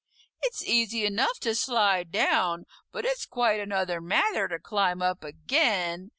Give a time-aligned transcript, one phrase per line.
[0.41, 6.09] It's easy enough to slide down, but it's quite another matter to climb up again!"